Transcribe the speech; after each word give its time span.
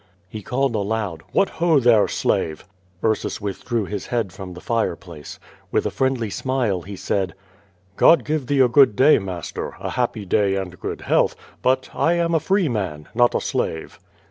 He 0.27 0.41
called 0.41 0.73
aloud, 0.73 1.21
"What 1.31 1.47
ho, 1.47 1.79
there, 1.79 2.07
slave!" 2.07 2.65
Ureus 3.03 3.39
withdrew 3.39 3.85
his 3.85 4.07
head 4.07 4.33
from 4.33 4.55
the 4.55 4.59
fireplace. 4.59 5.37
With 5.71 5.85
a 5.85 5.91
friend 5.91 6.19
ly 6.19 6.29
smile 6.29 6.81
he 6.81 6.95
said: 6.95 7.35
"God 7.97 8.25
give 8.25 8.47
thee 8.47 8.61
a 8.61 8.67
good 8.67 8.95
day, 8.95 9.19
master, 9.19 9.75
a 9.79 9.91
happy 9.91 10.25
day 10.25 10.55
and 10.55 10.79
good 10.79 11.01
healtli, 11.07 11.35
but 11.61 11.91
I 11.93 12.13
am 12.13 12.33
a 12.33 12.39
free 12.39 12.67
man, 12.67 13.09
not 13.13 13.35
a 13.35 13.41
slave." 13.41 13.99